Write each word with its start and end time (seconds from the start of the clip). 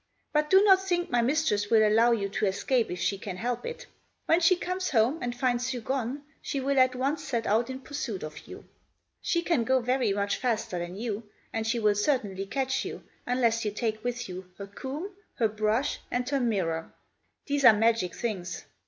But 0.33 0.49
do 0.49 0.63
not 0.63 0.81
think 0.81 1.11
my 1.11 1.21
mistress 1.21 1.69
will 1.69 1.87
allow 1.87 2.11
you 2.11 2.27
to 2.29 2.47
escape 2.47 2.89
if 2.89 2.97
she 2.97 3.19
can 3.19 3.37
help 3.37 3.67
it. 3.67 3.85
When 4.25 4.39
she 4.39 4.55
comes 4.55 4.89
home 4.89 5.19
and 5.21 5.37
finds 5.39 5.75
you 5.75 5.79
gone, 5.81 6.23
she 6.41 6.59
will 6.59 6.79
at 6.79 6.95
once 6.95 7.23
set 7.23 7.45
out 7.45 7.69
in 7.69 7.81
pursuit 7.81 8.23
of 8.23 8.47
you. 8.47 8.65
She 9.21 9.43
can 9.43 9.63
go 9.63 9.79
very 9.79 10.11
much 10.11 10.37
faster 10.37 10.79
than 10.79 10.95
you, 10.95 11.29
and 11.53 11.67
she 11.67 11.77
will 11.77 11.93
certainly 11.93 12.47
catch 12.47 12.83
you 12.83 13.03
unless 13.27 13.63
you 13.63 13.69
take 13.69 14.03
with 14.03 14.27
you 14.27 14.49
her 14.57 14.65
comb, 14.65 15.11
her 15.35 15.47
brush, 15.47 15.99
and 16.09 16.27
her 16.29 16.39
mirror. 16.39 16.91
These 17.45 17.63
are 17.63 17.73
magic 17.73 18.15
things. 18.15 18.65